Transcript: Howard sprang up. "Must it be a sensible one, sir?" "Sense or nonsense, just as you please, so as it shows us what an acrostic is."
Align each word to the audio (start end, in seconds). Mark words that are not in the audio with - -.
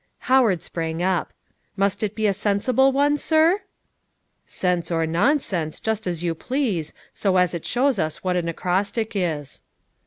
Howard 0.31 0.63
sprang 0.63 1.03
up. 1.03 1.31
"Must 1.77 2.01
it 2.01 2.15
be 2.15 2.25
a 2.25 2.33
sensible 2.33 2.91
one, 2.91 3.17
sir?" 3.17 3.61
"Sense 4.47 4.89
or 4.89 5.05
nonsense, 5.05 5.79
just 5.79 6.07
as 6.07 6.23
you 6.23 6.33
please, 6.33 6.91
so 7.13 7.37
as 7.37 7.53
it 7.53 7.67
shows 7.67 7.99
us 7.99 8.23
what 8.23 8.35
an 8.35 8.49
acrostic 8.49 9.11
is." 9.15 9.61